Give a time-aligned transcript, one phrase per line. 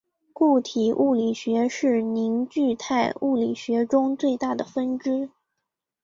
[0.33, 5.29] 固体物理学是凝聚态物理学中最大的分支。